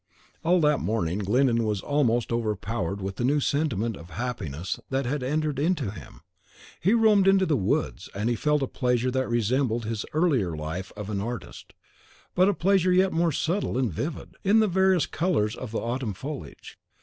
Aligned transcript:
All 0.43 0.59
that 0.61 0.79
morning 0.79 1.19
Glyndon 1.19 1.63
was 1.63 1.79
almost 1.81 2.31
overpowered 2.31 3.01
with 3.01 3.17
the 3.17 3.23
new 3.23 3.39
sentiment 3.39 3.95
of 3.95 4.09
happiness 4.09 4.79
that 4.89 5.05
had 5.05 5.21
entered 5.21 5.59
into 5.59 5.91
him. 5.91 6.21
He 6.79 6.95
roamed 6.95 7.27
into 7.27 7.45
the 7.45 7.55
woods, 7.55 8.09
and 8.15 8.27
he 8.27 8.35
felt 8.35 8.63
a 8.63 8.67
pleasure 8.67 9.11
that 9.11 9.29
resembled 9.29 9.85
his 9.85 10.03
earlier 10.11 10.55
life 10.57 10.91
of 10.97 11.11
an 11.11 11.21
artist, 11.21 11.73
but 12.33 12.49
a 12.49 12.55
pleasure 12.55 12.91
yet 12.91 13.13
more 13.13 13.31
subtle 13.31 13.77
and 13.77 13.93
vivid, 13.93 14.35
in 14.43 14.59
the 14.59 14.67
various 14.67 15.05
colours 15.05 15.55
of 15.55 15.69
the 15.69 15.77
autumn 15.77 16.15
foliage. 16.15 16.79